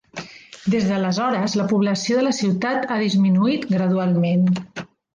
Des 0.75 0.87
d'aleshores, 0.91 1.55
la 1.61 1.67
població 1.73 2.19
de 2.21 2.25
la 2.31 2.33
ciutat 2.39 2.91
ha 2.97 3.01
disminuït 3.05 3.73
gradualment. 3.77 4.47